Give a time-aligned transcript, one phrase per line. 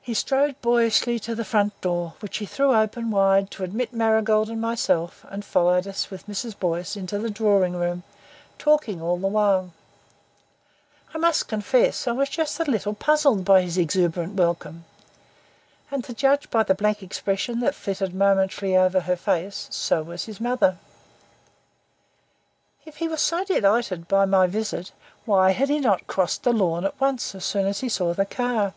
[0.00, 4.50] He strode boyishly to the front door, which he threw open wide to admit Marigold
[4.50, 6.58] and myself and followed us with Mrs.
[6.58, 8.02] Boyce into the drawing room,
[8.58, 9.72] talking all the while.
[11.14, 14.84] I must confess that I was just a little puzzled by his exuberant welcome.
[15.88, 20.24] And, to judge by the blank expression that flitted momentarily over her face, so was
[20.24, 20.78] his mother.
[22.84, 24.90] If he were so delighted by my visit,
[25.26, 28.26] why had he not crossed the lawn at once as soon as he saw the
[28.26, 28.74] car?